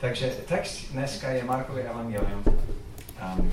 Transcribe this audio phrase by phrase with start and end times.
[0.00, 2.44] Takže text dneska je Markovi evangelium.
[3.38, 3.52] Um,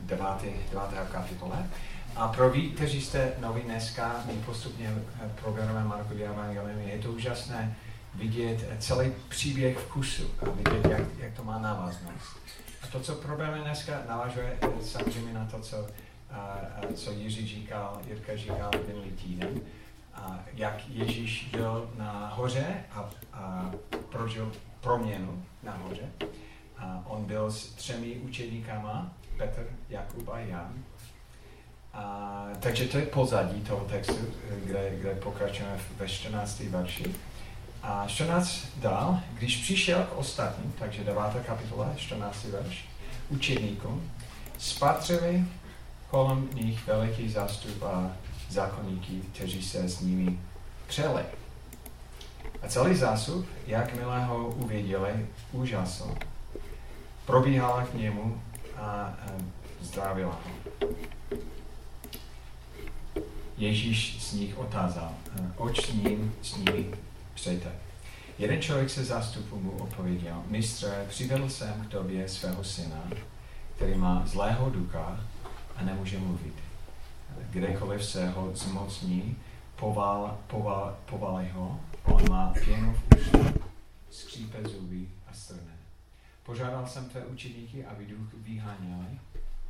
[0.00, 1.66] devátý, devátého kapitole.
[2.16, 4.94] A pro vy, kteří jste noví dneska, my postupně
[5.24, 7.76] eh, programujeme Markovi evangelium, je to úžasné
[8.14, 12.36] vidět celý příběh v kusu a vidět, jak, jak to má návaznost.
[12.82, 15.86] A to, co probereme dneska, navážuje eh, samozřejmě na to, co,
[16.30, 19.60] a, a, co Jiří říkal, Jirka říkal minulý týden
[20.16, 23.70] a jak Ježíš byl nahoře a, a
[24.08, 26.08] prožil proměnu nahoře.
[26.78, 30.74] A on byl s třemi učeníkama, Petr, Jakub a Jan.
[31.94, 34.26] A, takže to je pozadí toho textu,
[34.64, 36.60] kde, kde pokračujeme ve 14.
[36.60, 37.14] verši.
[37.82, 41.22] A 14 dál, když přišel k ostatním, takže 9.
[41.46, 42.44] kapitola, 14.
[42.44, 42.88] verš,
[43.28, 44.10] učeníkům,
[44.58, 45.44] spatřili
[46.10, 48.12] kolem nich veliký zástup a
[48.50, 50.38] zákonníky, kteří se s nimi
[50.86, 51.22] přeli.
[52.62, 56.14] A celý zástup, jakmile ho uviděli, úžasl.
[57.26, 58.42] Probíhala k němu
[58.76, 59.14] a,
[59.80, 60.88] zdravila ho.
[63.56, 65.14] Ježíš z nich otázal,
[65.56, 66.86] oč s ním s nimi
[67.34, 67.72] přejte.
[68.38, 73.02] Jeden člověk se zástupu mu odpověděl, mistře, přivedl jsem k tobě svého syna,
[73.76, 75.20] který má zlého ducha
[75.76, 76.54] a nemůže mluvit
[77.50, 79.36] kdekoliv se ho zmocní,
[79.76, 83.54] poval, poval, povali ho, on má pěnu v ústě,
[84.10, 85.76] skřípe zuby a strne.
[86.42, 89.18] Požádal jsem tvé učeníky, aby duch vyháněli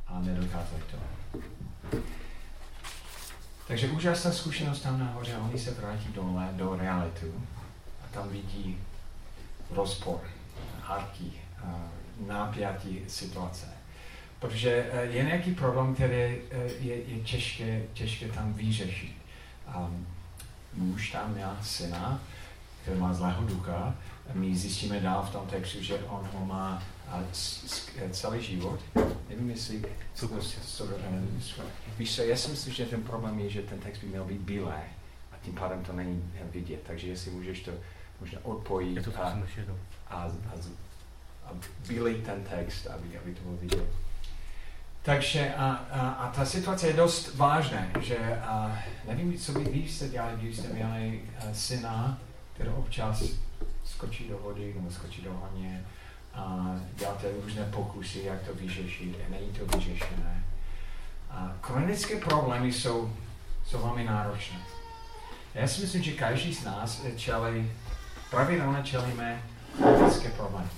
[0.07, 0.97] a nedokázali to.
[3.67, 7.33] Takže úžasná zkušenost tam nahoře, oni se vrátí dole do realitu
[8.05, 8.77] a tam vidí
[9.69, 10.19] rozpor,
[10.81, 11.31] hádky,
[12.27, 13.76] nápjatí situace.
[14.39, 16.39] Protože eh, je nějaký problém, který eh,
[16.79, 19.15] je, je těžké, těžké tam vyřešit.
[19.77, 20.07] Um,
[20.73, 22.21] muž tam má syna,
[22.81, 23.95] který má zlého ducha.
[24.33, 28.79] My zjistíme dál v tom textu, že on ho má eh, celý život.
[29.29, 29.81] Nevím, jestli...
[31.97, 34.41] Víš co, já si myslím, že ten problém je, že ten text by měl být
[34.41, 34.81] bílé
[35.31, 36.79] a tím pádem to není vidět.
[36.87, 37.71] Takže jestli můžeš to
[38.21, 39.37] možná odpojit a, a,
[40.09, 40.23] a,
[41.45, 41.51] a
[41.87, 44.06] bílej ten text, aby, aby to bylo vidět.
[45.07, 49.89] Takže a, a, a ta situace je dost vážná, že a, nevím, co by vy
[49.89, 52.17] jste dělali, když jste měli a, syna,
[52.53, 53.23] který občas
[53.83, 55.85] skočí do vody nebo skočí do honě
[56.33, 60.43] a děláte různé pokusy, jak to vyřešit a není to vyřešené.
[61.31, 63.13] A chronické problémy jsou,
[63.65, 64.59] jsou velmi náročné.
[65.53, 67.71] Já si myslím, že každý z nás čelí,
[68.31, 69.41] pravidelně čelíme
[69.77, 70.69] chronické problémy.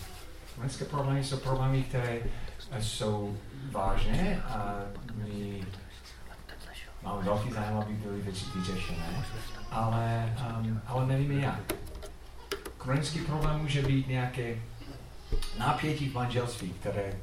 [0.55, 2.19] Chronické problémy jsou problémy, které
[2.79, 3.37] jsou
[3.71, 4.75] vážně a
[5.15, 5.63] my
[7.03, 9.25] máme velký zájem, aby byly věci vyřešené,
[9.71, 11.73] ale, um, ale nevíme jak.
[12.79, 14.55] Chronický problém může být nějaké
[15.57, 17.13] napětí v manželství, které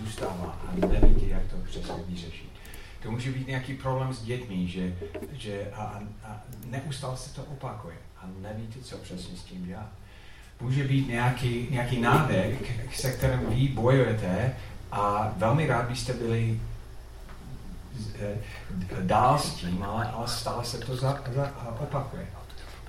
[0.00, 2.50] zůstává a nevíte, jak to přesně vyřešit.
[3.02, 4.94] To může být nějaký problém s dětmi, že,
[5.32, 9.88] že a, a neustále se to opakuje a nevíte, co přesně s tím dělat.
[10.60, 14.56] Může být nějaký, nějaký návyk, se kterým vy bojujete
[14.92, 16.60] a velmi rád byste byli
[18.20, 18.38] eh,
[19.00, 22.26] dál s tím, ale, ale stále se to za, za, opakuje.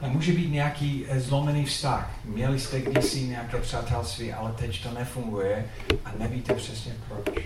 [0.02, 2.10] A může být nějaký eh, zlomený vztah.
[2.26, 5.66] Měli jste kdysi nějaké přátelství, ale teď to nefunguje
[6.06, 7.46] a nevíte přesně proč.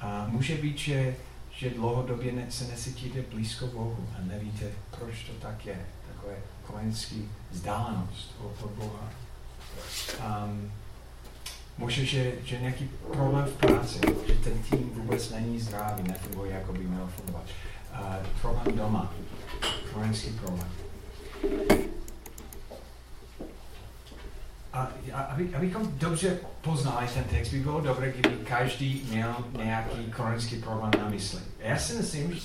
[0.00, 1.14] A může být, že,
[1.50, 4.64] že dlouhodobě ne, se necítíte blízko Bohu a nevíte,
[4.98, 5.86] proč to tak je.
[6.14, 6.34] Takové
[6.66, 7.16] klinické
[7.50, 9.10] vzdálenost od Boha.
[10.44, 10.72] Um,
[11.78, 16.72] Možná, že, že nějaký problém v práci, že ten tým vůbec není zdravý, nefunguje, jako
[16.72, 17.44] by měl fungovat.
[17.92, 19.12] Uh, problém doma,
[19.90, 20.68] chronický problém.
[24.72, 30.10] A, a aby, abychom dobře poznali ten text, by bylo dobré, kdyby každý měl nějaký
[30.10, 31.40] chronický problém na mysli.
[31.58, 32.40] Já si myslím, že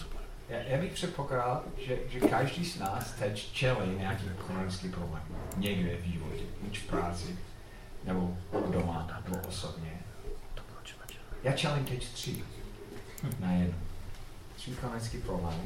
[0.50, 5.24] já, já bych předpokládal, že, že každý z nás teď čelí nějaký chronický problém.
[5.58, 7.38] Někde v životě, buď v práci,
[8.08, 8.38] nebo
[8.72, 10.00] doma, nebo osobně.
[11.44, 12.44] Já čelím teď tři
[13.40, 13.80] na jednu.
[14.56, 15.64] Tři chronické problémy,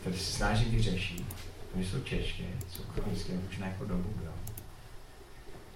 [0.00, 1.26] které se snažím vyřešit.
[1.74, 4.14] Oni jsou těžké, jsou chronické už nějakou dobu.
[4.24, 4.32] Jo.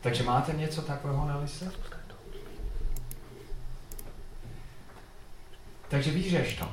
[0.00, 1.72] Takže máte něco takového na lise?
[5.88, 6.68] Takže vyřeš to.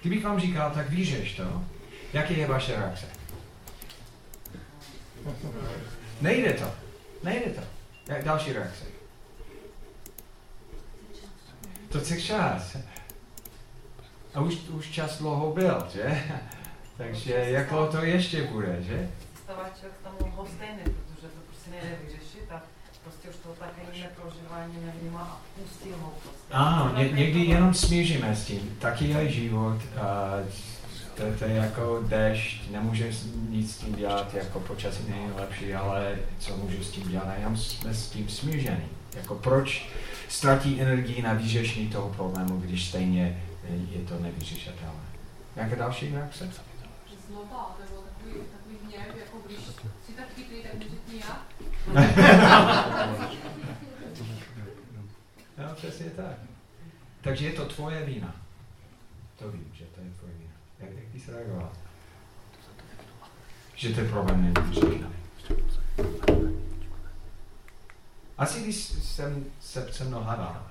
[0.00, 1.64] Kdybych vám říkal, tak vyřeš to,
[2.12, 3.06] jaké je vaše reakce?
[6.22, 6.70] Nejde to.
[7.22, 7.60] Nejde to.
[8.06, 8.84] Jak další reakce?
[11.88, 12.76] To chce čas.
[14.34, 16.22] A už, už čas dlouho byl, že?
[16.96, 19.10] Takže jako to ještě bude, že?
[19.44, 22.62] Stávat člověk tomu hostejný, protože to prostě nejde vyřešit a
[23.04, 26.46] prostě už to také jiné prožívání nevnímá a pustil ho prostě.
[26.50, 28.76] Ano, ně, někdy jenom smíříme s tím.
[28.80, 29.78] Taky je život.
[30.00, 30.30] A
[31.22, 33.10] to, to je jako dešť, nemůže
[33.48, 37.28] nic s tím dělat, jako počasí není lepší, ale co můžu s tím dělat?
[37.28, 38.88] A jenom jsme s tím smíření.
[39.16, 39.88] Jako proč
[40.28, 43.42] ztratí energii na vyřešení toho problému, když stejně
[43.90, 45.02] je to nevyřešitelné.
[45.56, 46.50] Jaké další reakce?
[47.28, 49.58] Znova, nebo takový, takový hněv, jako když
[50.06, 51.46] si tak chytrý, tak může já.
[55.68, 56.36] no, přesně tak.
[57.20, 58.36] Takže je to tvoje vína.
[59.38, 60.52] To vím, že to je tvoje vína.
[60.82, 61.72] Jak, jak bys reagoval?
[63.74, 65.16] Že je problém nevyřešitelný.
[68.38, 70.66] Asi když jsem se se mnou hádal.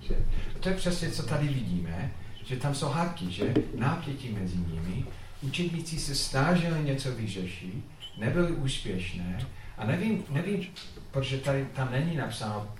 [0.60, 2.12] to je přesně, co tady vidíme,
[2.44, 5.04] že tam jsou hádky, že nápětí mezi nimi,
[5.42, 7.84] učedníci se snažili něco vyřešit,
[8.18, 9.46] nebyli úspěšné
[9.78, 10.66] a nevím, nevím
[11.10, 12.74] protože tady tam není napsáno,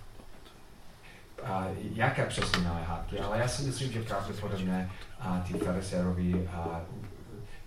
[1.95, 4.91] jaké přesně malé hádky, ale já si myslím, že pravděpodobně
[5.21, 6.81] a ty farisérovi a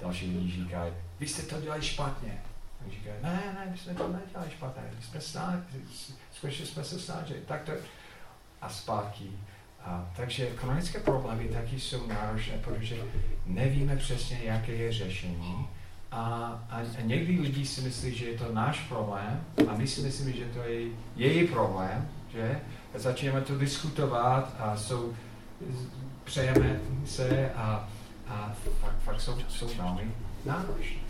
[0.01, 2.41] další lidi říkají, vy jste to dělali špatně.
[2.81, 5.83] A říkají, ne, ne, my jsme to nedělali špatně, my jsme snažili,
[6.33, 7.39] skutečně jsme se snažili.
[7.47, 7.71] Tak to,
[8.61, 9.29] a zpátky.
[9.85, 12.95] A, takže ekonomické problémy taky jsou náročné, protože
[13.45, 15.67] nevíme přesně, jaké je řešení.
[16.11, 16.21] A,
[16.69, 20.31] a, a někdy lidi si myslí, že je to náš problém a my si myslíme,
[20.31, 22.61] že to je její problém, že?
[22.97, 25.13] Začneme to diskutovat a jsou,
[26.23, 27.89] přejeme se a,
[28.27, 30.11] a fakt, fakt jsou, jsou velmi
[30.45, 31.01] náročné.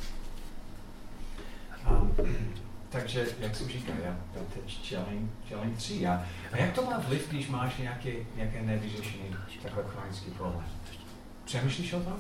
[2.90, 4.16] Takže, jak jsem říkal, já
[4.54, 6.08] teď challenge, challenge 3.
[6.08, 10.66] A, a jak to má vliv, když máš nějaké, nějaké nevyřešený takhle chronický problém?
[11.46, 12.20] Přemýšlíš o tom?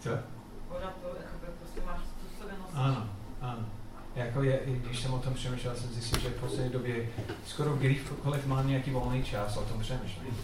[0.00, 0.10] Co?
[1.58, 1.80] Prostě
[2.74, 3.10] ano,
[3.40, 3.66] ano.
[4.16, 7.08] Jako je, když jsem o tom přemýšlel, jsem zjistil, že v poslední době
[7.46, 10.36] skoro kdykoliv mám nějaký volný čas, o tom přemýšlím.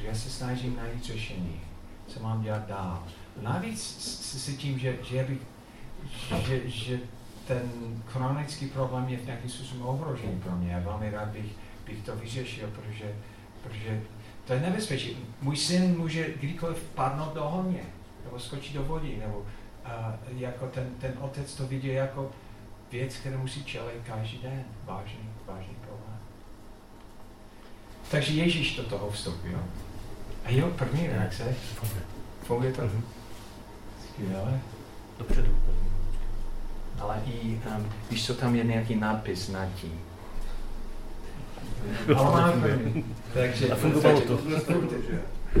[0.00, 1.60] Že já se snažím najít řešení,
[2.06, 3.04] co mám dělat dál.
[3.42, 3.80] Navíc
[4.42, 5.38] si tím, že, že bych
[6.46, 7.00] že, že
[7.46, 7.62] ten
[8.06, 10.72] chronický problém je v nějakým způsobem ohrožený pro mě.
[10.72, 11.52] Já velmi rád bych,
[11.86, 13.14] bych to vyřešil, protože,
[13.62, 14.02] protože
[14.46, 15.16] to je nebezpečí.
[15.40, 17.82] Můj syn může kdykoliv padnout do honě,
[18.24, 19.46] nebo skočit do vody, nebo
[19.84, 22.30] a, jako ten, ten otec to vidí jako
[22.92, 24.64] věc, kterou musí čelit každý den.
[24.84, 26.18] Vážný, vážný problém.
[28.10, 29.58] Takže Ježíš do toho vstoupil.
[30.44, 31.54] A jeho první reakce,
[32.42, 32.82] funguje to?
[32.82, 33.04] Mhm.
[34.08, 34.60] Skvěle.
[35.18, 35.62] Dopředu
[37.02, 40.00] ale i um, víš, co tam je nějaký nápis nad tím.
[43.34, 44.38] Takže, a fungovalo to.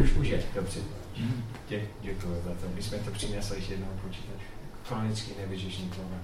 [0.00, 0.80] Už, už je, dobře.
[1.68, 2.66] Dě, děkuji za to.
[2.74, 4.40] My jsme to přinesli ještě jednou počítač.
[4.84, 6.20] Chronicky nevyřešený problém.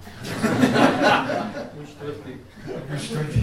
[1.83, 2.33] Už čtvrtý.
[2.95, 3.41] Už čtvrtý.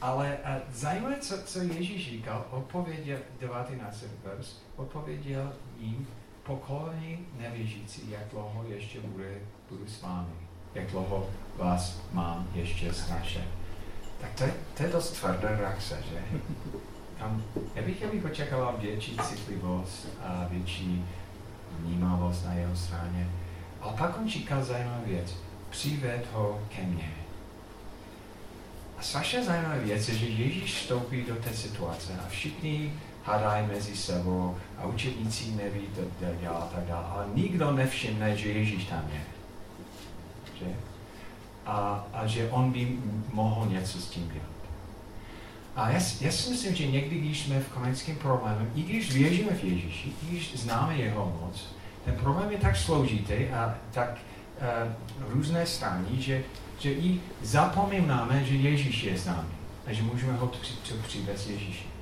[0.00, 4.04] Ale a zajímavé, co, co Ježíš říkal, odpověděl, 19.
[4.24, 6.06] vers, odpověděl jim,
[6.42, 9.38] pokolení nevěřící, jak dlouho ještě bude,
[9.70, 10.34] budu s vámi,
[10.74, 13.48] jak dlouho vás mám ještě snažit.
[14.20, 16.40] Tak to je, to je dost tvrdá reakce, že?
[17.18, 17.42] Tam,
[17.74, 21.04] já bych, já bych očekával větší citlivost a větší
[21.78, 23.28] vnímavost na jeho straně.
[23.82, 25.34] Ale pak on říkal zajímavou věc.
[25.70, 27.10] Přived ho ke mně.
[28.98, 32.92] A strašně zajímavá věc je, že Ježíš vstoupí do té situace a všichni
[33.24, 37.04] hádají mezi sebou a učedníci neví, co dělá a tak dále.
[37.10, 39.20] Ale nikdo nevšimne, že Ježíš tam je.
[40.58, 40.74] Že?
[41.66, 42.98] A, a že on by
[43.32, 44.46] mohl něco s tím dělat.
[45.76, 49.50] A já, já si myslím, že někdy, když jsme v chronickém problému, i když věříme
[49.54, 51.74] v Ježíši, i když známe jeho moc,
[52.04, 56.42] ten problém je tak složitý a tak uh, různé strany, že,
[56.78, 59.54] že i zapomínáme, že Ježíš je s námi
[59.86, 60.50] a že můžeme ho
[61.06, 61.92] přivést Ježíši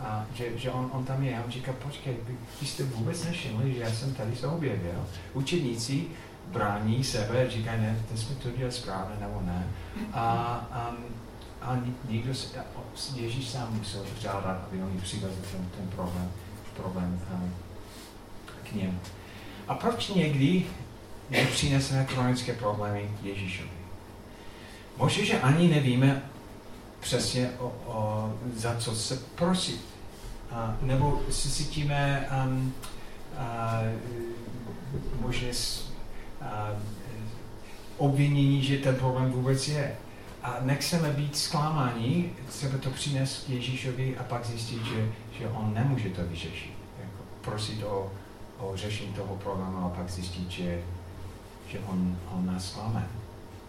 [0.00, 1.38] a že, že on, on tam je.
[1.38, 2.16] A on říká, počkej,
[2.60, 5.06] vy jste vůbec nevšimli, že já jsem tady se objevil.
[5.34, 6.04] Učeníci
[6.46, 9.66] brání sebe, říkají, ne, ten jsme to dělali správně nebo ne.
[10.12, 10.24] A,
[10.72, 10.94] a,
[11.62, 11.78] a
[12.08, 12.32] někdo,
[13.14, 16.30] Ježíš sám musel žádat, aby oni přivezli ten, ten problém,
[16.76, 17.20] problém
[18.70, 19.00] k němu.
[19.68, 20.64] A proč někdy
[21.30, 23.68] nepřineseme chronické problémy Ježíšovi?
[24.96, 26.22] Možná, že ani nevíme
[27.00, 29.80] přesně o, o, za co se prosit.
[30.50, 32.74] A, nebo si cítíme um,
[33.38, 33.80] a,
[35.20, 35.48] možná
[36.42, 36.70] a,
[37.96, 39.96] obvinění, že ten problém vůbec je.
[40.42, 45.08] A nechceme být zklamáni, třeba to přinést Ježíšovi a pak zjistit, že,
[45.38, 46.72] že on nemůže to vyřešit.
[47.00, 48.12] Jako prosit o,
[48.58, 50.82] o řešení toho problému a pak zjistit, že,
[51.68, 53.08] že on, on nás klame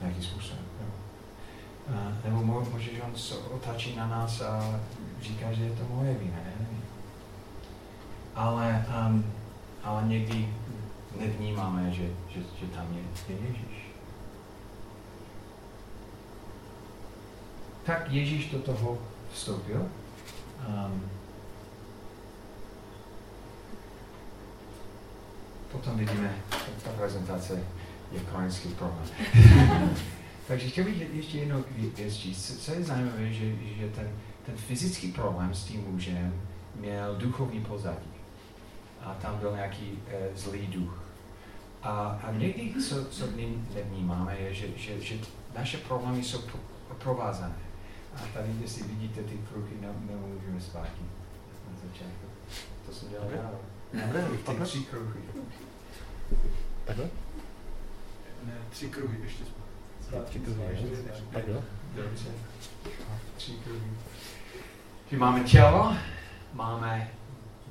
[0.01, 0.65] nějakým způsobem.
[2.23, 4.79] Nebo může, že on se otáčí na nás a
[5.21, 6.83] říká, že je to moje vina, nevím.
[8.35, 9.25] Ale, um,
[9.83, 10.49] ale někdy
[11.19, 13.89] nevnímáme, že, že, že tam je, je Ježíš.
[17.85, 18.97] Tak Ježíš do toho
[19.33, 19.89] vstoupil.
[20.67, 21.09] Um,
[25.71, 26.35] potom vidíme,
[26.83, 27.63] ta prezentace
[28.11, 29.07] je chronický problém.
[30.47, 31.63] Takže chtěl bych ještě jednou
[31.97, 32.65] věc říct.
[32.65, 34.11] Co je zajímavé, že, že ten,
[34.45, 36.41] ten fyzický problém s tím mužem
[36.75, 38.09] měl duchovní pozadí.
[39.01, 41.03] A tam byl nějaký e, zlý duch.
[41.81, 43.25] A, a někdy, co, co
[43.75, 45.15] nevnímáme, je, že, že, že
[45.55, 46.59] naše problémy jsou pro,
[46.97, 47.55] provázané.
[48.15, 51.01] A tady, jestli vidíte ty kruhy, ne, nemůžeme zpátky
[51.71, 52.25] na začátku.
[52.85, 53.51] To jsem dělal já.
[53.93, 54.27] Dobré,
[54.83, 55.19] kruhy.
[56.85, 57.09] Takhle?
[58.43, 59.43] Ne, tři kruhy ještě
[60.01, 60.39] zpátky.
[60.39, 60.97] Tři kruhy,
[61.31, 61.61] Takhle?
[61.95, 62.29] Dobře.
[63.37, 63.91] Tři kruhy.
[65.11, 65.95] Že máme tělo,
[66.53, 67.11] máme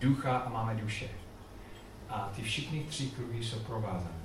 [0.00, 1.08] ducha a máme duše.
[2.08, 4.18] A ty všechny tři kruhy jsou provázané.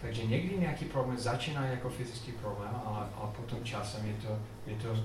[0.00, 4.76] Takže někdy nějaký problém začíná jako fyzický problém, ale, ale potom časem je to, je
[4.76, 5.04] to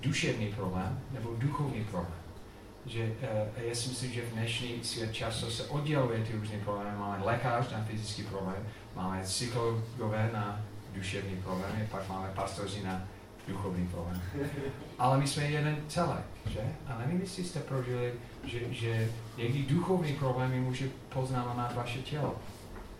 [0.00, 2.21] duševní problém nebo duchovní problém.
[2.86, 6.98] Že, uh, já si myslím, že v dnešní svět často se odděluje ty různé problémy.
[6.98, 10.60] Máme lékař na fyzický problém, máme psychologové na
[10.94, 13.08] duševní problémy, pak máme pastoři na
[13.48, 14.22] duchovní problém.
[14.98, 16.60] Ale my jsme jeden celek, že?
[16.86, 18.12] A nevím, jestli jste prožili,
[18.44, 22.36] že, že někdy duchovní problémy může poznávat vaše tělo.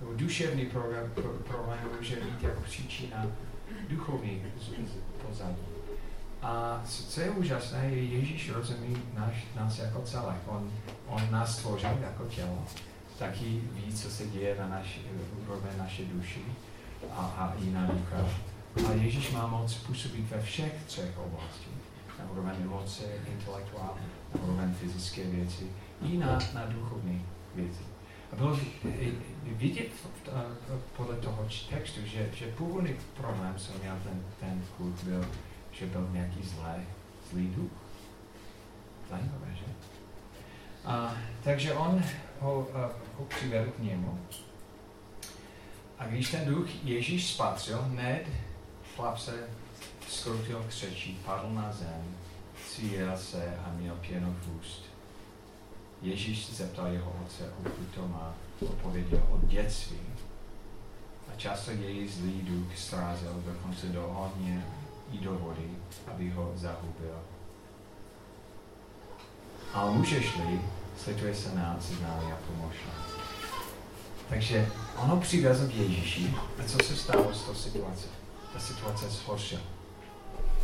[0.01, 1.13] Nebo duševní problém,
[1.49, 3.27] problém může být jako příčina
[3.89, 4.43] duchovní
[5.29, 5.72] pozadí.
[6.43, 10.37] A co je úžasné, je Ježíš rozumí náš, nás jako celek.
[10.47, 10.71] On,
[11.07, 12.59] on nás stvořil jako tělo,
[13.19, 15.01] taky ví, co se děje na naši,
[15.43, 16.45] úroveň naše duši
[17.17, 18.27] a, a i na ducha.
[18.89, 21.73] A Ježíš má moc působit ve všech třech oblastech.
[22.19, 25.67] Na úroveň emoce, intelektuální, na úroveň fyzické věci,
[26.03, 27.83] i na, na duchovní věci.
[28.33, 28.59] A bylo
[29.45, 29.89] vidět
[30.97, 35.25] podle toho textu, že, že původní problém, co měl ten, ten kluk, byl,
[35.73, 36.85] že byl nějaký zlé,
[37.31, 37.73] zlý duch.
[39.11, 39.65] Zajímavé, že?
[40.85, 42.03] A, takže on
[42.41, 42.69] ho,
[43.19, 44.21] ho přivedl k němu.
[45.99, 48.27] A když ten duch Ježíš spatřil, hned
[48.97, 49.49] chlap se
[50.09, 52.17] skroutil křečí, padl na zem,
[52.69, 54.85] cíl se a měl pěnu v úst.
[56.03, 59.99] Ježíš se zeptal jeho otce, odkud to má, odpověděl od dětství.
[61.29, 64.65] A často její zlý duch strázel dokonce do ohně
[65.13, 65.71] i do vody,
[66.07, 67.23] aby ho zahubil.
[69.75, 70.61] Ale můžeš-li,
[70.99, 72.93] slituje se nás s námi a pomožná.
[74.29, 78.07] Takže ono přivezl k Ježíši a co se stalo s tou situací?
[78.53, 79.63] Ta situace zhoršila.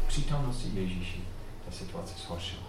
[0.07, 1.21] Přítomnosti Ježíši
[1.69, 2.63] ta situace zhoršila.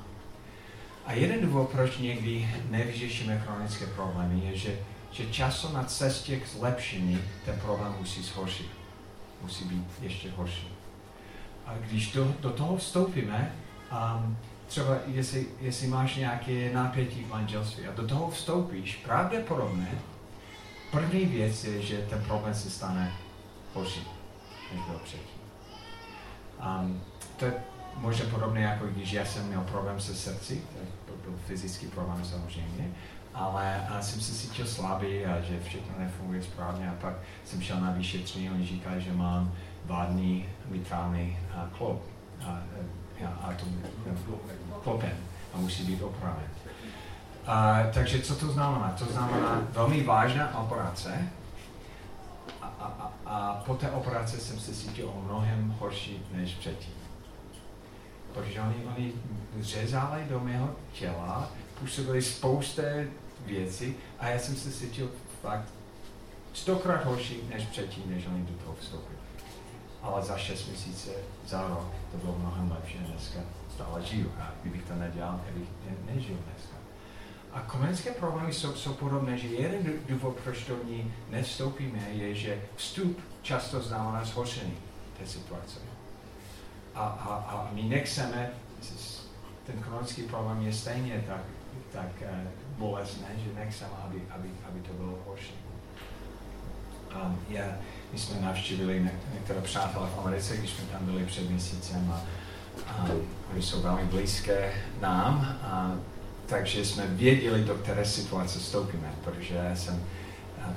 [1.05, 4.79] A jeden důvod, proč někdy nevyřešíme chronické problémy, je, že,
[5.11, 8.69] že často na cestě k zlepšení ten problém musí zhoršit.
[9.41, 10.67] Musí být ještě horší.
[11.69, 13.55] A když do, do toho vstoupíme,
[13.91, 19.87] um, třeba jestli, jestli máš nějaké napětí v manželství a do toho vstoupíš, pravděpodobně
[20.91, 23.11] první věc je, že ten problém se stane
[23.73, 24.07] horší,
[24.73, 25.39] než byl předtím.
[26.65, 27.01] Um,
[27.37, 27.53] to je
[27.95, 30.61] možná podobné, jako když já jsem měl problém se srdci,
[31.05, 32.91] to byl fyzický problém samozřejmě,
[33.33, 37.13] ale a jsem se cítil slabý a že všechno nefunguje správně a pak
[37.45, 39.51] jsem šel na vyšetření, oni říkali, že mám
[39.89, 41.37] vádný mitrální
[41.77, 42.01] klop
[42.45, 42.63] a,
[43.25, 43.65] a, a to
[44.83, 45.17] klopen
[45.53, 46.47] a musí být opraven.
[47.45, 48.95] A, takže co to znamená?
[48.99, 51.27] To znamená velmi vážná operace
[52.61, 56.99] a, a, a, a po té operaci jsem se cítil o mnohem horší než předtím
[58.33, 59.13] protože oni, oni
[59.59, 63.07] řezali do mého těla, působili spousté
[63.45, 65.09] věcí a já jsem se cítil
[65.41, 65.69] fakt
[66.53, 69.18] stokrát horší než předtím, než oni do toho vstoupili.
[70.01, 71.09] Ale za šest měsíce,
[71.47, 73.39] za rok to bylo mnohem lepší dneska
[73.75, 74.31] stále žiju.
[74.39, 76.75] A kdybych to nedělal, kdybych ne, nežil dneska.
[77.53, 82.61] A komenské problémy jsou, jsou podobné, že jeden důvod, proč do ní nevstoupíme, je, že
[82.75, 84.77] vstup často znamená zhoršení
[85.19, 85.79] té situace
[86.99, 88.51] a, a, a my nechceme,
[89.65, 91.41] ten chronický problém je stejně tak,
[91.91, 95.53] tak uh, bolestné, že nechceme, aby, aby, aby to bylo horší.
[97.15, 97.63] Um, já,
[98.13, 102.21] my jsme navštívili některé přátelé v Americe, když jsme tam byli před měsícem a,
[102.87, 103.07] a
[103.53, 105.91] oni jsou velmi blízké nám a
[106.45, 110.03] takže jsme věděli, do které situace vstoupíme, protože jsem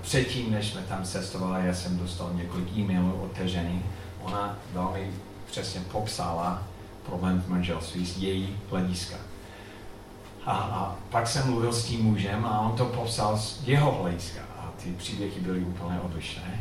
[0.01, 3.83] předtím, než jsme tam cestovali, já jsem dostal několik e-mailů od té ženy.
[4.23, 5.11] Ona velmi
[5.47, 6.62] přesně popsala
[7.07, 9.17] problém v manželství z její hlediska.
[10.47, 14.41] A, a pak jsem mluvil s tím mužem a on to popsal z jeho hlediska.
[14.85, 16.61] Ty příběhy byly úplně odlišné.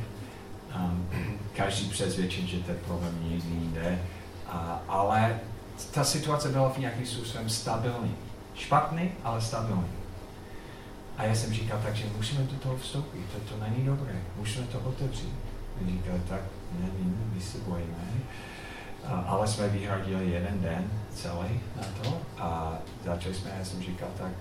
[0.76, 1.08] Um,
[1.56, 4.00] každý přesvědčen, že ten problém někdy jinde.
[4.48, 5.40] A, ale
[5.92, 8.16] ta situace byla v nějakým způsobem stabilní.
[8.56, 9.88] Špatný, ale stabilní.
[11.18, 14.80] A já jsem říkal, takže musíme do toho vstoupit, to, to není dobré, musíme to
[14.80, 15.34] otevřít.
[15.88, 16.42] Říkal, tak
[16.80, 18.08] nevím, my se bojíme.
[19.06, 24.10] A, ale jsme vyhradili jeden den celý na to a začali jsme, já jsem říkal,
[24.18, 24.32] tak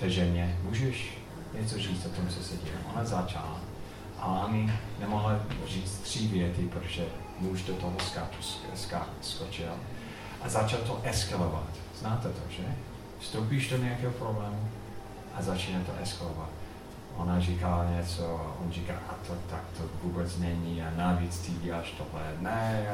[0.00, 1.21] té ženě, můžeš
[1.54, 2.74] něco říct o tom, co se děje.
[2.94, 3.60] Ona začala,
[4.18, 7.04] ale ani nemohla říct tři věty, protože
[7.38, 7.96] muž do toho
[9.20, 9.72] skočil
[10.42, 11.66] a začal to eskalovat.
[12.00, 12.62] Znáte to, že?
[13.20, 14.68] Vstoupíš do nějakého problému
[15.34, 16.48] a začíná to eskalovat.
[17.16, 21.52] Ona říká něco a on říká, a to tak to vůbec není a navíc ty
[21.52, 22.22] děláš tohle.
[22.40, 22.86] Ne,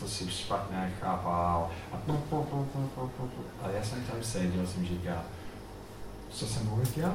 [0.00, 1.70] to si špatně chápal.
[1.92, 1.96] A,
[3.62, 5.22] a já jsem tam seděl, jsem říkal,
[6.30, 7.14] co jsem vůbec dělal?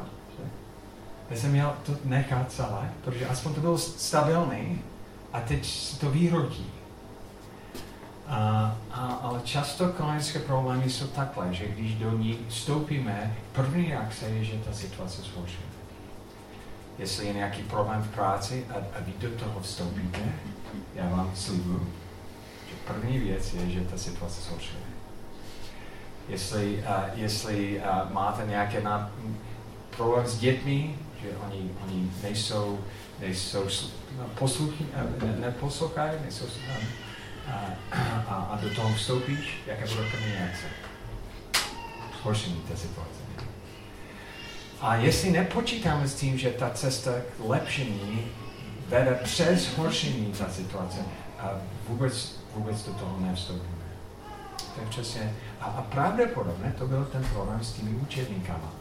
[1.29, 4.82] Já jsem měl to nechat celé, protože aspoň to bylo stabilní
[5.34, 6.65] a teď se to vyhrotí.
[8.27, 14.25] A, a, ale často klinické problémy jsou takhle, že když do ní vstoupíme, první reakce
[14.25, 15.65] je, že ta situace zhoršuje.
[16.98, 20.20] Jestli je nějaký problém v práci a, a vy do toho vstoupíte,
[20.96, 21.88] já vám slibuju,
[22.70, 24.84] že první věc je, že ta situace zhoršuje.
[26.29, 29.12] Jestli, uh, jestli uh, máte nějaké na,
[29.98, 32.80] problém s dětmi, že oni, oni nejsou,
[33.20, 33.68] nejsou
[34.40, 34.86] posluchy,
[35.24, 36.46] ne, neposlouchají, nejsou
[37.48, 37.66] a,
[38.28, 40.66] a, a do toho vstoupíš, jaké bude první reakce?
[42.22, 43.20] Zhoršení té situace.
[44.82, 48.28] A jestli nepočítáme s tím, že ta cesta k lepšení
[48.88, 50.98] vede přes zhoršení té situace,
[51.40, 51.51] a
[51.88, 53.86] vůbec, vůbec do toho nevstoupíme.
[54.75, 55.36] To je přesně.
[55.62, 58.72] A, a pravděpodobně to byl ten problém s těmi učedníkama.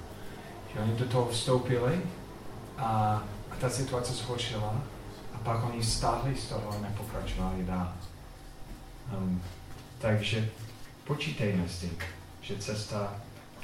[0.75, 2.01] Že oni do toho vstoupili
[2.79, 4.75] a, a ta situace zhoršila
[5.35, 7.93] a pak oni stáhli z toho a nepokračovali dál.
[9.13, 9.43] Um,
[9.99, 10.49] takže
[11.05, 11.97] počítejme s tím,
[12.41, 13.15] že cesta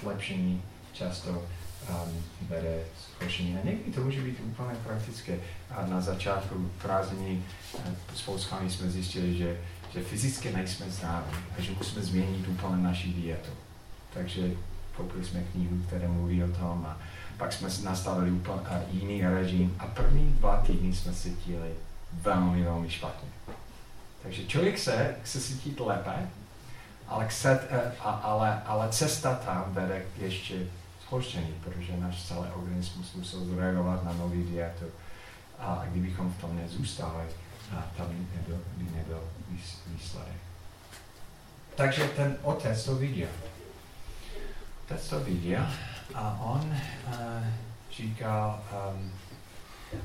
[0.01, 2.85] k lepšení často um, bere
[3.19, 3.59] zhoršení.
[3.59, 5.39] A někdy to může být úplně praktické.
[5.71, 7.45] A na začátku prázdní
[7.79, 9.61] eh, s Polskami jsme zjistili, že,
[9.93, 13.51] že fyzicky nejsme zdraví a že musíme změnit úplně naši dietu.
[14.15, 14.51] Takže
[15.01, 16.99] koupili jsme knihu, která mluví o tom a
[17.37, 18.61] pak jsme nastavili úplně
[18.91, 21.71] jiný režim a první dva týdny jsme se cítili
[22.13, 23.29] velmi, velmi špatně.
[24.23, 26.29] Takže člověk se chce cítit lépe,
[27.09, 30.55] ale, chce, eh, ale, ale cesta tam vede k ještě
[31.09, 34.85] zhoršení, protože náš celý organismus musel zreagovat na nový dietu.
[35.59, 37.25] A kdybychom v tom nezůstali,
[37.97, 39.23] tam by nebyl, by nebyl
[39.87, 40.41] výsledek.
[41.77, 43.29] Takže ten otec to viděl.
[44.91, 45.67] To viděl
[46.15, 46.77] a on
[47.07, 47.15] uh,
[47.97, 48.63] říkal,
[48.95, 49.13] um,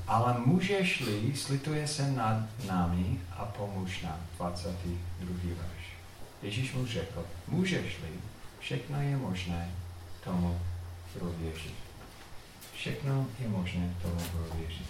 [0.07, 4.19] ale můžeš-li, slituje se nad námi a pomůž nám.
[4.37, 4.95] 22.
[5.43, 5.85] verš.
[6.41, 8.09] Ježíš mu řekl, můžeš-li,
[8.59, 9.71] všechno je možné
[10.23, 10.61] tomu,
[11.15, 11.71] kdo věří.
[12.73, 14.85] Všechno je možné tomu, kdo věří.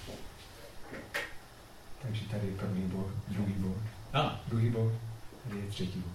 [2.02, 3.78] Takže tady je první bod, druhý bod.
[4.14, 4.94] A, druhý bod,
[5.44, 6.14] tady je třetí bod.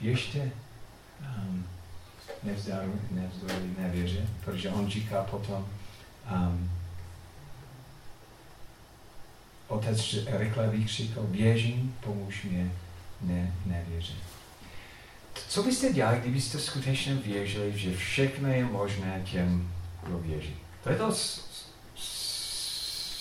[0.00, 0.52] Ještě
[1.20, 1.66] um,
[2.42, 5.68] nevzdáli, nevzdali nevěře, protože on říká potom,
[6.32, 6.70] um,
[9.70, 12.72] Otec rychle vykřikl, běžím, pomůž mě,
[13.20, 14.16] ne, nevěřím.
[15.48, 20.56] Co byste dělali, kdybyste skutečně věřili, že všechno je možné těm, kdo věří?
[20.84, 21.14] To je to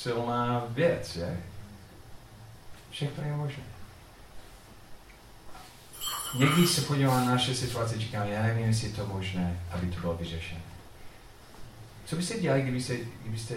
[0.01, 1.37] silná věc, že?
[2.91, 3.63] Všechno je možné.
[6.33, 9.99] Někdy se podívám na naše situace, říkám, já nevím, jestli je to možné, aby to
[9.99, 10.61] bylo vyřešené.
[12.05, 13.55] Co byste dělali, kdybyste, kdybyste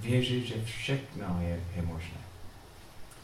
[0.00, 2.18] věřili, že všechno je, je možné?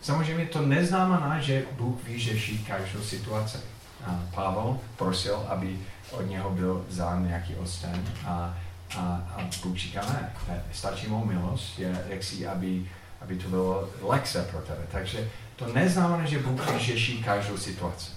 [0.03, 3.59] Samozřejmě to neznamená, že Bůh vyřeší každou situaci.
[4.05, 5.79] A Pavel prosil, aby
[6.11, 8.59] od něho byl vzán nějaký osten a,
[8.97, 9.01] a,
[9.37, 14.43] a Bůh říká, ne, stačí mou milost, je, jak si, aby, aby to bylo lekce
[14.51, 14.87] pro tebe.
[14.93, 18.16] Takže to neznamená, že Bůh vyřeší každou situaci.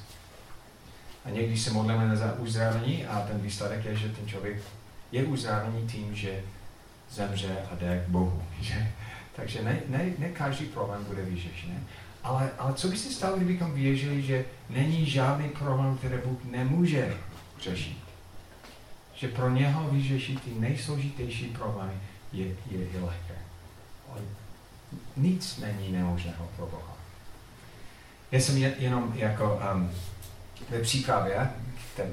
[1.25, 4.61] A někdy se modlíme za uzdravení a ten výsledek je, že ten člověk
[5.11, 6.43] je uzdravený tím, že
[7.11, 8.43] zemře a jde k Bohu.
[8.61, 8.91] Že?
[9.35, 11.79] Takže ne, ne, ne každý problém bude vyřešený.
[12.23, 17.17] Ale, ale co by se stalo, kdybychom věřili, že není žádný problém, který Bůh nemůže
[17.61, 18.09] řešit?
[19.19, 21.93] že pro něho vyřešit ty nejsložitější problémy
[22.31, 23.35] je, je, je lehké.
[24.11, 24.21] Ale
[25.17, 26.97] nic není nemožného pro Boha.
[28.31, 29.91] Já jsem jenom jako um,
[30.69, 31.49] ve přípravě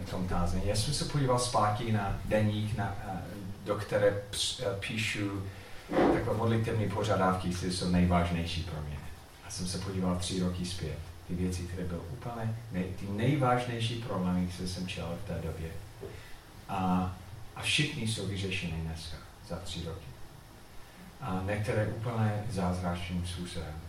[0.06, 3.20] k tom tázení, já jsem se podíval zpátky na deník, na, uh,
[3.64, 5.42] do které uh, píšu
[6.14, 8.96] takové modlitevní požadavky, které jsou nejvážnější pro mě.
[9.46, 10.98] A jsem se podíval tři roky zpět.
[11.28, 15.70] Ty věci, které byly úplně nej, ty nejvážnější problémy, které jsem čel v té době.
[16.68, 17.12] A,
[17.56, 19.16] a všichni jsou vyřešeny dneska
[19.48, 20.06] za tři roky.
[21.20, 23.85] A některé úplně zázračným způsobem.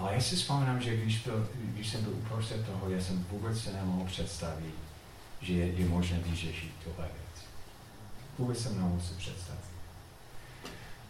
[0.00, 3.62] Ale já si vzpomínám, že když, byl, když jsem byl uprostřed toho, já jsem vůbec
[3.62, 4.74] se nemohl představit,
[5.40, 7.46] že je, je možné vyřešit tohle věc.
[8.38, 9.60] Vůbec jsem nemohl si představit.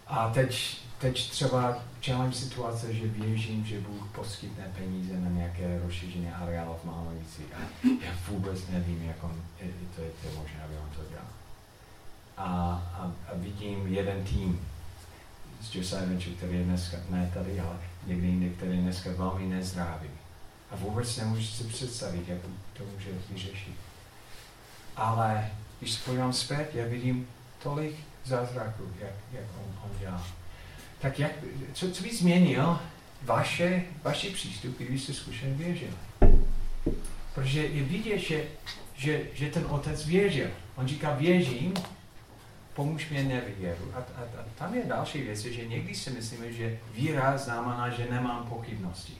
[0.06, 6.34] A teď, teď třeba čelím situace, že věřím, že Bůh poskytne peníze na nějaké rozšířené
[6.34, 9.42] areály v Málovici a já vůbec nevím, jak on,
[9.96, 11.26] to je, to je možné, aby on to dělal.
[12.36, 12.44] A,
[12.94, 14.60] a, a vidím jeden tým
[15.60, 19.46] z Josiah Venture, který je dneska, ne tady, ale někde jinde, který je dneska velmi
[19.46, 20.10] nezdravý.
[20.70, 22.38] A vůbec nemůžu si představit, jak
[22.72, 23.74] to může vyřešit.
[24.96, 27.28] Ale když se podívám zpět, já vidím
[27.62, 30.26] tolik zázraků, jak, jak on, on dělá.
[31.00, 31.32] Tak jak,
[31.72, 32.78] co, co by změnil
[33.22, 35.92] vaše, vaše přístup, když jste skutečně věřili?
[37.34, 38.44] Protože je vidět, že,
[38.94, 40.48] že, že ten otec věřil.
[40.76, 41.74] On říká, věřím,
[42.80, 43.92] pomůž mě nevěru.
[43.94, 48.10] A, a, a tam je další věc, že někdy si myslíme, že víra znamená, že
[48.10, 49.16] nemám pochybnosti.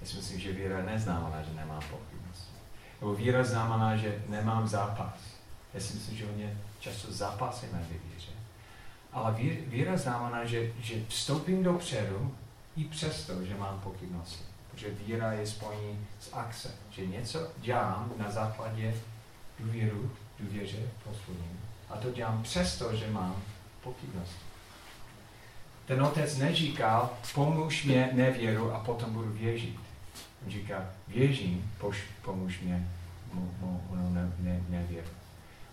[0.00, 2.52] Já si myslím, že víra neznamená, že nemám pochybnosti.
[3.00, 5.14] Nebo víra znamená, že nemám zápas.
[5.74, 8.32] Já si myslím, že hodně často zápasíme ve víře.
[9.12, 9.34] Ale
[9.66, 12.34] víra znamená, že, že vstoupím dopředu
[12.76, 14.44] i přesto, že mám pochybnosti.
[14.70, 16.70] Protože víra je spojení s akce.
[16.90, 18.94] Že něco dělám na základě
[19.58, 23.42] důvěru, důvěře, posledním a to dělám přesto, že mám
[23.82, 24.36] pochybnost.
[25.86, 29.76] Ten otec neříkal, pomůž mě nevěru a potom budu věřit.
[30.44, 32.88] On říká, věřím, poš, pomůž mě
[33.32, 35.08] mu, mu, mu ne, ne, nevěru.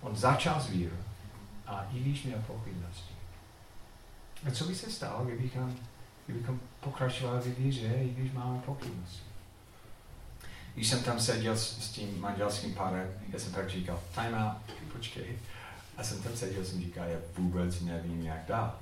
[0.01, 0.97] On začal s vírou
[1.67, 3.13] a i když měl pochybnosti.
[4.47, 5.75] A co by se stalo, kdybychom,
[6.25, 9.29] kdybychom pokračovali v víře, i když máme pochybnosti?
[10.73, 14.91] Když jsem tam seděl s, s tím manželským párem, já jsem tak říkal, time out,
[14.93, 15.39] počkej,
[15.99, 18.79] a jsem tam seděl, jsem říkal, já vůbec nevím, jak dál.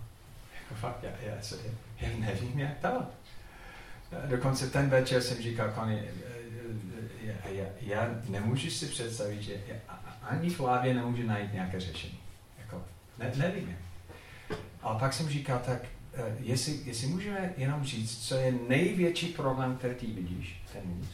[0.62, 1.36] Jako fakt, já, já,
[2.02, 3.08] já nevím, jak dál.
[4.26, 6.04] Dokonce ten večer jsem říkal, Kony,
[7.22, 9.76] já, já, já nemůžu si představit, že já,
[10.22, 12.20] ani v hlavě nemůžu najít nějaké řešení.
[12.60, 12.84] Jako,
[13.18, 13.78] ne, nevím.
[14.82, 15.80] Ale pak jsem říkal, tak
[16.40, 21.08] jestli, jestli můžeme jenom říct, co je největší problém, který ty vidíš, ten muž,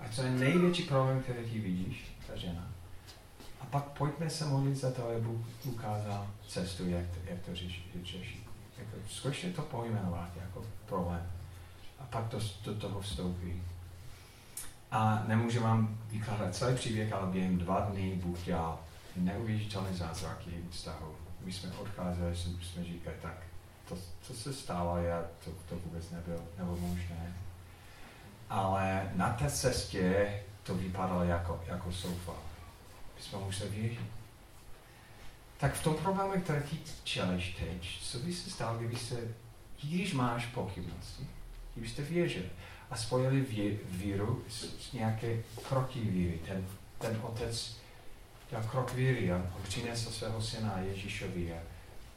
[0.00, 2.72] a co je největší problém, který ty vidíš, ta žena,
[3.70, 8.48] pak pojďme se modlit za to, aby Bůh ukázal cestu, jak to, jak to řešit.
[8.78, 11.30] Jako, zkušte to pojmenovat jako problém.
[11.98, 13.62] A pak to do toho vstoupí.
[14.90, 18.78] A nemůžu vám vykládat celý příběh, ale během dva dny Bůh dělal
[19.16, 21.16] neuvěřitelné zázraky vztahu.
[21.44, 23.36] My jsme odcházeli, jsme říkali, tak
[23.88, 27.34] to, co se stalo, já, to, to vůbec nebylo, nebylo možné.
[28.50, 31.92] Ale na té cestě to vypadalo jako, jako
[33.20, 34.00] soufa bychom museli věřit.
[35.58, 39.16] Tak v tom problému, který ty čelíš teď, co by se stalo, kdyby se,
[39.82, 41.26] když máš pochybnosti,
[41.74, 42.50] kdybyste věřili
[42.90, 46.38] a spojili vě, víru s, s nějaké kroky víry.
[46.46, 46.66] Ten,
[46.98, 47.76] ten otec
[48.50, 51.58] dělal krok víry a on přinesl svého syna Ježíšovi a,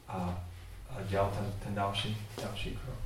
[0.08, 0.44] a,
[0.90, 3.00] a dělal ten, ten další, další krok.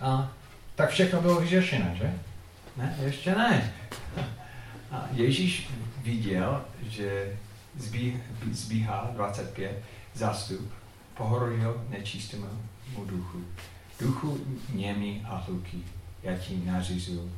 [0.00, 0.32] A
[0.74, 2.18] tak všechno bylo vyřešené, že?
[2.76, 3.74] Ne, ještě ne.
[4.90, 5.70] A Ježíš
[6.02, 7.38] viděl, že
[7.76, 8.22] zbí,
[8.52, 9.82] zbíhá 25
[10.14, 10.72] zástup,
[11.16, 12.46] pohorodil nečistému
[13.06, 13.44] duchu.
[14.00, 14.40] Duchu
[14.74, 15.78] němi a hluky,
[16.22, 17.30] já ti nařizu,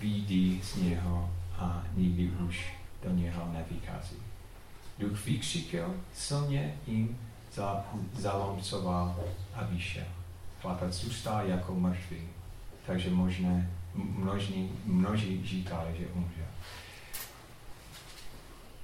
[0.00, 2.72] výjdi z něho a nikdy už
[3.04, 4.16] do něho nevychází.
[4.98, 7.18] Duch vykřikl silně jim,
[7.54, 10.04] za, zalomcoval a vyšel.
[10.60, 12.28] Chlapec zůstal jako mrtvý,
[12.86, 16.44] takže možné, množní, množí říkali, že umřel.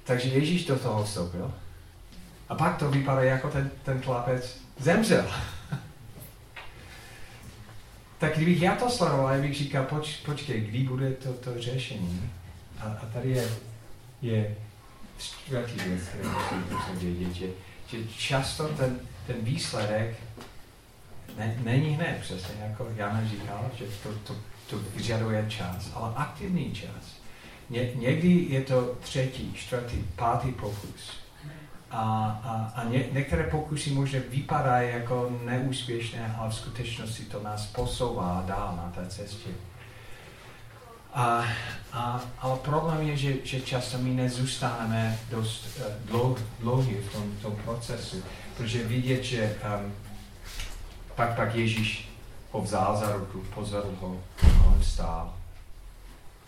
[0.04, 1.54] Takže Ježíš do toho vstoupil.
[2.48, 5.30] A pak to vypadá jako ten, ten chlapec zemřel.
[8.18, 12.30] tak kdybych já to sledoval, já bych říkal, poč, počkej, kdy bude to, to řešení?
[12.78, 13.48] A, a tady je,
[14.22, 14.56] je
[15.18, 16.28] čtvrtý věc, který
[16.70, 17.46] musím vědět, že,
[17.86, 20.16] že často ten, ten výsledek
[21.36, 24.36] ne, není hned, přesně jako Jana říkal, že to, to,
[24.70, 27.16] to vyžaduje čas, ale aktivní čas
[27.70, 31.10] Ně, někdy je to třetí, čtvrtý, pátý pokus.
[31.90, 32.02] A,
[32.44, 38.44] a, a ně, některé pokusy možná vypadají jako neúspěšné, ale v skutečnosti to nás posouvá
[38.46, 39.50] dál na té cestě.
[41.14, 41.44] A,
[41.92, 47.32] a, ale problém je, že, že často my nezůstaneme dost uh, dlouh, dlouhý v tom,
[47.42, 48.22] tom procesu,
[48.56, 49.92] protože vidět, že um,
[51.14, 52.15] pak, pak Ježíš
[52.50, 55.34] ho vzal za ruku, pozvedl ho a on stál.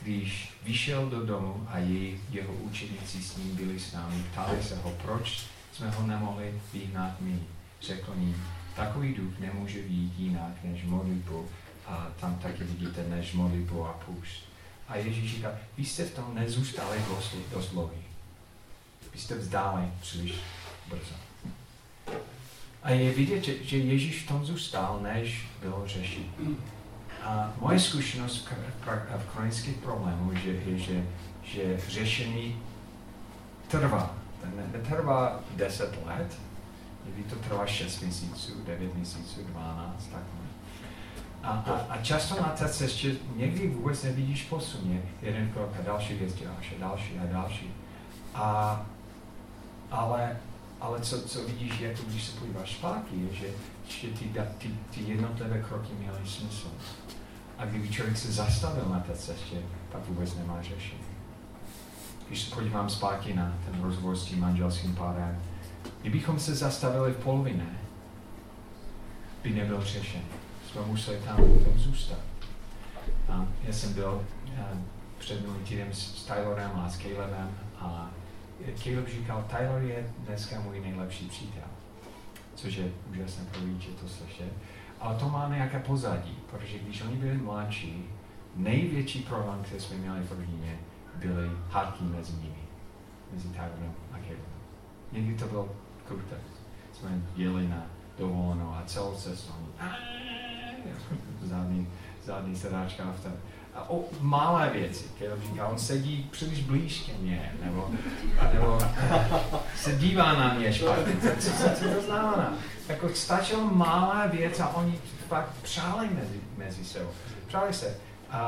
[0.03, 4.77] Když vyšel do domu a jej, jeho učeníci s ním byli s námi, ptali se
[4.77, 7.41] ho, proč jsme ho nemohli vyhnat my.
[7.83, 8.45] Řekl jim,
[8.77, 11.49] takový duch nemůže být jinak než modlitbu
[11.87, 14.45] a tam taky vidíte než modlitbu a půst.
[14.89, 16.99] A Ježíš říká, vy jste v tom nezůstali
[17.53, 18.03] dost, dlouhý.
[19.13, 20.35] Vy jste vzdali příliš
[20.89, 21.15] brzo.
[22.83, 26.27] A je vidět, že, že Ježíš v tom zůstal, než bylo řešit.
[27.25, 28.49] A moje zkušenost
[29.19, 31.05] v chronických problémů že, je, že,
[31.43, 32.63] že řešení
[33.69, 34.15] trvá.
[34.73, 36.39] Netrvá 10 let,
[37.07, 40.23] někdy to trvá 6 měsíců, 9 měsíců, 12, tak
[41.43, 45.03] a, a, a často na té cestě někdy vůbec nevidíš posun.
[45.23, 47.75] Jeden krok a další věc děláš a další a další.
[48.35, 48.87] A,
[49.91, 50.37] ale,
[50.81, 53.47] ale co, co vidíš, jako když se podíváš zpátky, je, že,
[53.89, 56.69] že ty, ty, ty jednotlivé kroky měly smysl.
[57.59, 59.57] A kdyby člověk se zastavil na té cestě,
[59.93, 61.01] tak vůbec nemá řešení.
[62.29, 65.43] Když se podívám zpátky na ten rozhovor s tím manželským párem,
[66.01, 67.79] kdybychom se zastavili v polovině,
[69.43, 70.25] by nebyl řešení
[70.71, 71.37] jsme museli tam,
[71.77, 72.19] zůstat.
[73.29, 74.79] A já jsem byl uh,
[75.19, 78.11] před minulým týdnem s Taylorem a s Calebem a
[78.59, 81.63] Caleb říkal, Taylor je dneska můj nejlepší přítel.
[82.55, 84.53] Což je úžasné pro rodiče to slyšet.
[85.01, 88.05] Ale to má nějaké pozadí, protože když oni byli mladší,
[88.57, 90.79] největší problém, který jsme měli v rodině,
[91.15, 92.63] byly hádky mezi nimi,
[93.33, 94.59] mezi Taylorem a Calebem.
[95.13, 95.69] Někdy to bylo
[96.09, 96.37] kruté.
[96.93, 97.87] Jsme jeli na
[98.19, 99.53] dovolenou a celou cestu
[101.49, 101.89] žádný,
[102.27, 103.33] žádný sedáčka v tom.
[103.89, 107.91] O malé věci, které říká, on sedí příliš blíž ke mně, nebo,
[108.55, 108.79] nebo
[109.77, 111.17] se dívá na mě špatně.
[111.41, 112.55] Co, co, to znamená?
[112.89, 117.11] Jako stačilo malé věc a oni fakt přáli mezi, mezi sebou.
[117.47, 117.97] Přáli se.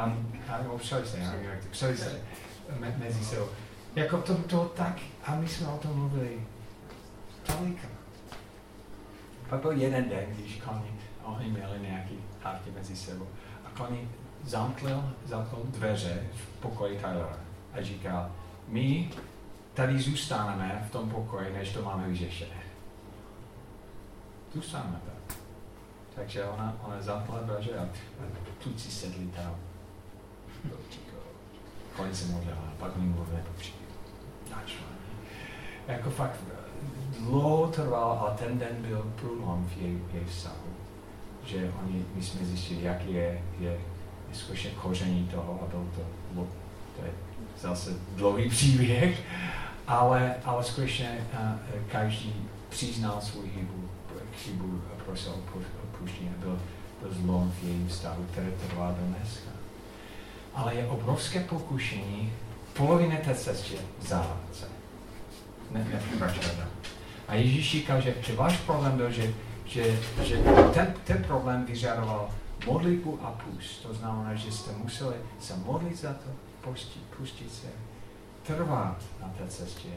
[0.06, 0.32] Um,
[0.78, 2.20] přáli se, já nevím, jak to přáli se
[2.78, 3.46] me, mezi sebou.
[3.96, 6.46] Jako to, to tak, a my jsme o tom mluvili
[7.46, 7.88] tolika.
[9.48, 13.26] Pak byl jeden den, když koní oni měli nějaký hádky mezi sebou.
[13.64, 14.08] A Connie
[14.44, 17.38] zamkl, zamkl dveře v pokoji Tylera
[17.72, 18.32] a říkal,
[18.68, 19.10] my
[19.74, 22.62] tady zůstaneme v tom pokoji, než to máme vyřešené.
[24.54, 25.36] Zůstaneme tam.
[26.14, 27.88] Takže ona, ona zamkla dveře a
[28.62, 29.56] kluci sedli tam.
[31.96, 33.42] Konec se modlila, pak mi mluvili.
[35.88, 36.40] Jako fakt
[37.18, 40.70] dlouho trval, ale ten den byl průlom v její, jej vztahu
[41.44, 43.80] že oni, my jsme zjistili, jak je, je,
[44.30, 45.84] je skutečně koření toho a to,
[46.32, 46.46] byl,
[46.96, 47.10] to je
[47.60, 49.22] zase dlouhý příběh,
[49.86, 51.50] ale, ale skutečně uh,
[51.92, 52.34] každý
[52.68, 53.88] přiznal svou chybu,
[54.36, 55.32] chybu a prosil
[55.84, 56.58] odpuštění byl,
[57.02, 59.50] byl zlom v jejím stavu, který trvá do dneska.
[60.54, 62.32] Ale je obrovské pokušení
[62.72, 64.66] poloviny té cestě vzávat se.
[65.70, 66.66] Ne, ne,
[67.28, 69.32] A Ježíš říkal, že, že váš problém byl, že
[69.70, 69.84] že,
[70.22, 70.36] že
[70.74, 72.28] ten, ten problém vyžadoval
[72.66, 73.82] modlitbu a půst.
[73.82, 77.66] To znamená, že jste museli se modlit za to, pustit, pustit se,
[78.42, 79.88] trvat na té cestě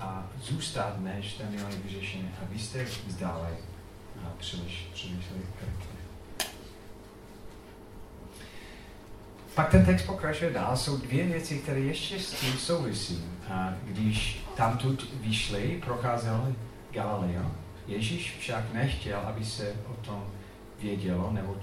[0.00, 3.56] a zůstat, než jste měli vyřešené a vy jste vzdali
[4.24, 5.24] a příliš, příliš.
[9.54, 10.76] Pak ten text pokračuje dál.
[10.76, 13.24] Jsou dvě věci, které ještě s tím souvisí.
[13.48, 16.54] A když tam tu vyšli, procházeli
[16.92, 17.50] Galileo,
[17.86, 20.24] Ježíš však nechtěl, aby se o tom
[20.82, 21.60] vědělo, nebo uh,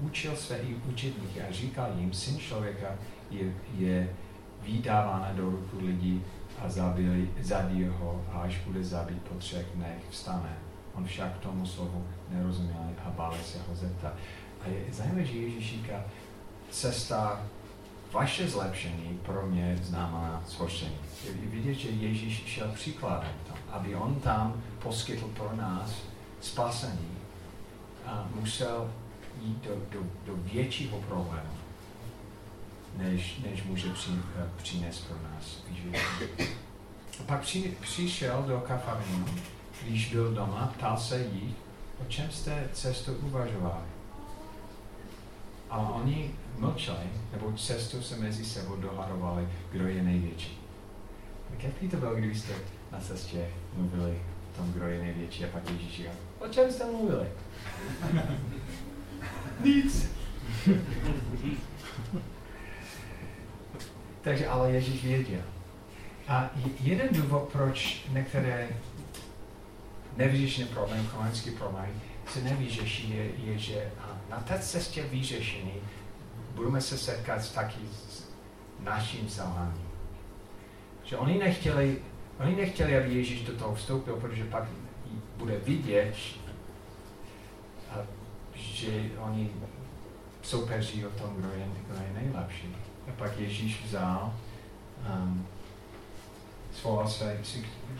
[0.00, 2.86] učil své i učedníky a říkal jim, syn člověka
[3.30, 4.10] je, je
[4.62, 6.24] vydáván do ruku lidí
[6.58, 10.56] a zabili, zabije ho a až bude zabít po třech dnech vstane.
[10.94, 14.12] On však tomu slovu nerozuměl a bál se ho zeptat.
[14.64, 16.04] A je zajímavé, že Ježíš říká,
[16.70, 17.42] cesta
[18.12, 20.96] vaše zlepšení pro mě znamená zhoršení.
[21.44, 26.02] Vidět, že Ježíš šel příkladem tam, aby on tam poskytl pro nás
[26.40, 27.19] spasení
[28.34, 28.90] musel
[29.42, 31.50] jít do, do, do většího problému,
[32.96, 35.64] než, než může při, eh, přinést pro nás
[37.20, 39.26] A pak při, přišel do Kafarinu,
[39.82, 41.54] když byl doma, ptal se jí,
[42.02, 43.84] o čem jste cestu uvažovali.
[45.70, 50.60] A oni mlčeli, nebo často se mezi sebou dohadovali, kdo je největší.
[51.50, 52.52] Tak jaký to bylo, když jste
[52.92, 56.02] na cestě mluvili o tom, kdo je největší a pak Ježíš
[56.38, 57.26] o čem jste mluvili?
[59.64, 60.10] Nic.
[64.20, 65.42] Takže ale Ježíš věděl.
[66.28, 68.68] A jeden důvod, proč některé
[70.16, 71.92] nevyřešené problémy, chronické problémy,
[72.32, 73.90] se nevyřeší, je, je, že
[74.30, 75.72] na té cestě vyřešení
[76.54, 78.24] budeme se setkat taky s
[78.80, 79.88] naším selháním.
[81.04, 81.98] Že oni nechtěli,
[82.40, 84.64] oni nechtěli, aby Ježíš do toho vstoupil, protože pak
[85.36, 86.14] bude vidět,
[88.60, 89.50] že oni
[90.42, 92.76] soupeří o tom, kdo je, kdo je nejlepší.
[93.08, 94.34] A pak Ježíš vzal,
[95.14, 95.46] um,
[96.72, 97.38] svolal své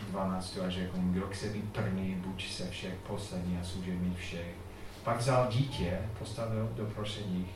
[0.09, 4.55] 12 a řekl jim, kdo chce být první, buď se všech poslední a služební všech.
[5.03, 7.47] Pak vzal dítě, postavil do prostředí,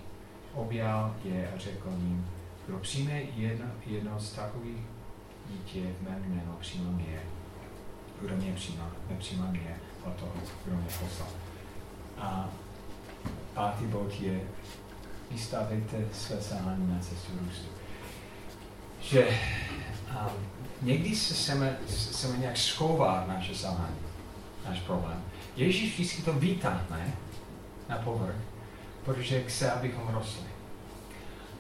[0.54, 2.28] objal je a řekl jim,
[2.68, 4.82] kdo přijme jedno, jedno z takových
[5.50, 7.20] dítě v mém jménu, přijme mě.
[8.22, 10.32] Kdo mě přijímá, nepřijímá mě, a toho,
[10.66, 11.30] kdo mě poslal.
[12.18, 12.50] A
[13.56, 14.40] pátý bod je,
[15.32, 17.68] vystavujte své selhání na cestu růstu.
[19.02, 20.48] Že um,
[20.82, 23.96] někdy se chceme, chceme nějak schovat naše selhání,
[24.70, 25.24] náš problém.
[25.56, 27.14] Ježíš vždycky to vytáhne
[27.90, 28.36] na povrch,
[29.06, 30.48] protože chce, abychom rostli.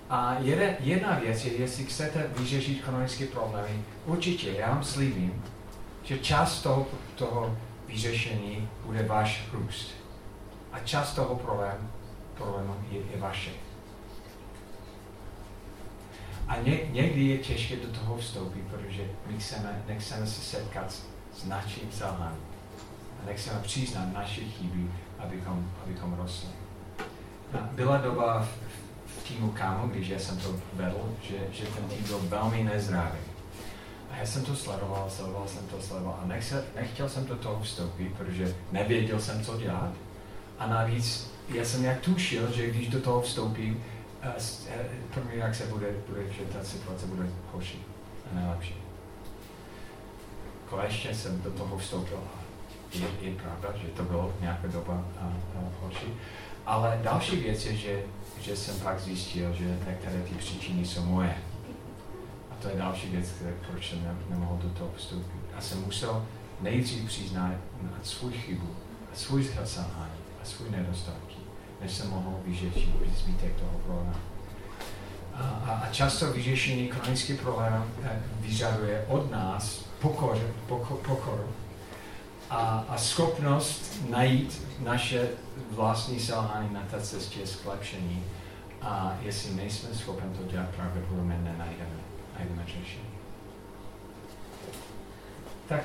[0.10, 5.44] A jedna, jedna věc je, jestli chcete vyřešit chronické problémy, určitě, já vám slíbím,
[6.04, 10.05] že část toho, toho vyřešení bude váš růst.
[10.76, 11.90] A část toho problém,
[12.38, 13.52] problému je, je vaše.
[16.48, 20.96] A ně, někdy je těžké do toho vstoupit, protože my chceme, nechceme se setkat
[21.34, 22.42] s naším selháním.
[23.24, 26.50] A nechceme přiznat naše chyby, abychom, abychom rostli.
[27.54, 28.60] A byla doba v,
[29.20, 33.20] v týmu Kámo, když já jsem to vedl, že, že ten tým byl velmi nezdravý.
[34.12, 37.64] A já jsem to sledoval, sledoval jsem to, sledoval a nechcel, nechtěl jsem do toho
[37.64, 39.92] vstoupit, protože nevěděl jsem, co dělat.
[40.60, 43.84] A navíc já jsem jak tušil, že když do toho vstoupím,
[44.22, 44.34] eh,
[44.70, 47.84] eh, první reakce bude, bude, že ta situace bude horší
[48.32, 48.76] a nejlepší.
[50.70, 52.40] Konečně jsem do toho vstoupil a
[52.98, 55.26] je, je pravda, že to bylo nějaká doba a,
[55.58, 56.08] a horší.
[56.66, 58.04] Ale další věc je, že,
[58.42, 61.38] že jsem pak zjistil, že některé ty příčiny jsou moje.
[62.52, 65.42] A to je další věc, které, proč jsem ne, nemohl do toho vstoupit.
[65.58, 66.26] A jsem musel
[66.62, 67.52] nejdřív přiznat
[68.04, 68.76] svůj chybu
[69.14, 71.36] a svůj selhání svůj nedostatky,
[71.82, 74.16] než jsem mohl vyřešit zbytek toho problému.
[75.34, 75.44] A,
[75.84, 81.48] a, často vyřešení chronických problémů eh, vyžaduje od nás pokor, pokor, pokoru
[82.50, 85.30] a, a schopnost najít naše
[85.72, 88.24] vlastní selhání na té cestě zlepšení.
[88.82, 92.00] A jestli nejsme schopni to dělat, pravděpodobně nenajdeme,
[92.40, 93.16] najdeme řešení.
[95.68, 95.84] Tak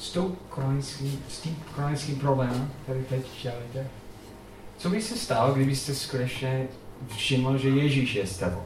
[0.00, 3.86] s, tou chronický, s tím chronickým problémem, který teď čelíte,
[4.78, 6.66] co by se stalo, kdybyste skutečně
[7.16, 8.62] všiml, že Ježíš je s tebou?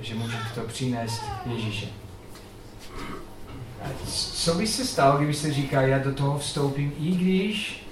[0.00, 1.88] Že můžete to přinést Ježíše
[4.14, 7.86] co by se stalo, kdyby se říkal, já do toho vstoupím, i když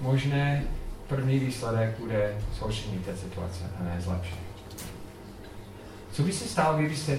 [0.00, 0.64] možné
[1.06, 4.40] první výsledek bude zhoršení té situace a ne zlepšení.
[6.12, 7.18] Co by se stalo, kdybyste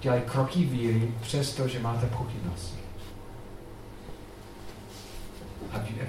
[0.00, 2.81] dělali kroky víry, přesto, že máte pochybnosti?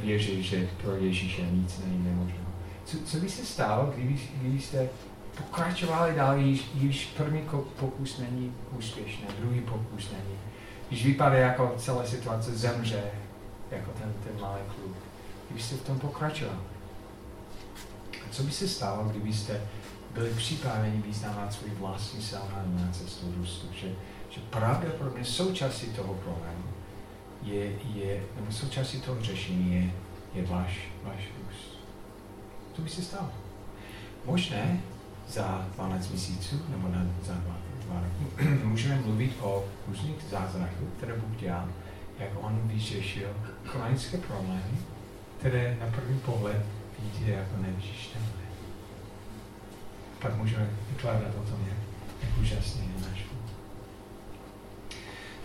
[0.03, 2.39] Věří, že pro Ježíše nic není nemožné.
[2.85, 4.89] Co, co by se stalo, kdyby, kdybyste
[5.37, 7.41] pokračovali dál, již, již první
[7.79, 10.37] pokus není úspěšný, druhý pokus není
[10.93, 13.03] když vypadá jako celá situace zemře,
[13.71, 14.95] jako ten, ten malý kluk.
[15.47, 16.57] Kdybyste v tom pokračoval.
[18.13, 19.61] A co by se stalo, kdybyste
[20.13, 23.67] byli připraveni vyznávat svůj vlastní selhání na cestu růstu?
[23.81, 23.87] Že,
[24.29, 26.72] že pravděpodobně součástí toho problému
[27.43, 29.91] je, je, nebo součástí toho řešení je,
[30.41, 31.79] je váš, váš růst.
[32.75, 33.29] Co by se stalo?
[34.25, 34.79] Možné
[35.27, 37.33] za 12 měsíců nebo na, za
[37.85, 41.69] 12 můžeme mluvit o různých zázraků, které Bůh dělá,
[42.19, 43.29] jak on vyřešil
[43.65, 44.77] chronické problémy,
[45.39, 46.65] které na první pohled
[46.99, 48.43] vidíte jako nevyřešitelné.
[50.19, 51.77] Pak můžeme vykládat o tom, jak,
[52.21, 53.12] jak úžasný je Bůh.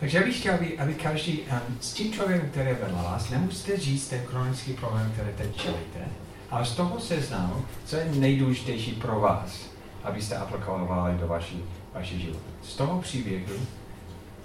[0.00, 3.30] Takže já bych chtěl, aby, aby každý, um, s tím člověkem, který je vedle vás,
[3.30, 6.08] nemusíte říct ten chronický problém, který teď čelíte,
[6.50, 9.60] ale z toho seznamu, co je nejdůležitější pro vás,
[10.04, 12.42] abyste aplikovali do vaší vaše život.
[12.62, 13.54] Z toho příběhu,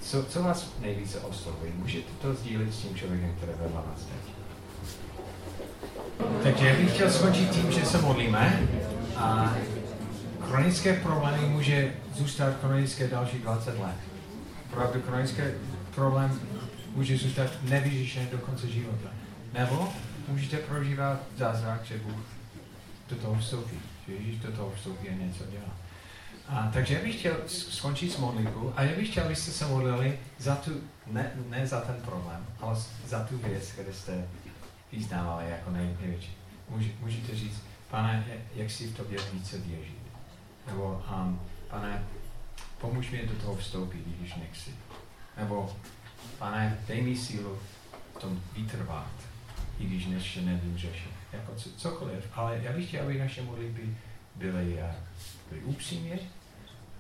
[0.02, 4.34] co, co vás nejvíce oslovuje, můžete to sdílet s tím člověkem, který vedle vás teď.
[6.44, 8.68] Takže já bych chtěl skončit tím, že se modlíme
[9.18, 9.56] a
[10.42, 14.13] chronické problémy může zůstat chronické další 20 let.
[14.74, 15.42] Opravdu chronický
[15.96, 16.42] problém
[16.96, 19.10] může zůstat nevyřešený do konce života.
[19.54, 19.94] Nebo
[20.28, 22.26] můžete prožívat zázrak, že Bůh
[23.10, 25.74] do toho vstoupí, že Ježíš do toho vstoupí a něco dělá.
[26.48, 30.20] A, takže já bych chtěl skončit s modlitbou a já bych chtěl, abyste se modlili
[30.38, 30.72] za tu,
[31.08, 34.28] ne, ne za ten problém, ale za tu věc, kterou jste
[34.92, 36.38] vyznávali jako nej, největší.
[37.00, 39.96] můžete říct, pane, jak si v tobě více věří.
[40.68, 42.04] Nebo, um, pane,
[42.84, 44.72] pomůž mi do toho vstoupit, když nechci.
[45.38, 45.76] Nebo,
[46.38, 47.58] pane, dej mi sílu
[48.16, 49.12] v tom vytrvat,
[49.80, 51.12] i když ještě nevím řešit.
[51.34, 52.30] Jako co, cokoliv.
[52.34, 53.98] Ale já bych chtěl, aby naše modlitby
[54.36, 54.80] byly,
[55.50, 56.20] byly upřímně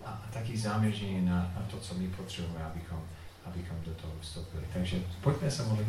[0.05, 3.01] a, a taky zaměřené na, na to, co my potřebujeme, abychom,
[3.45, 4.63] abychom do toho vstoupili.
[4.73, 5.81] Takže pojďme se modlit.